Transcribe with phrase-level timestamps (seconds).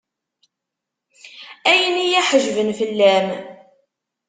[1.69, 3.27] Ayen i yi-ḥejben fell-am.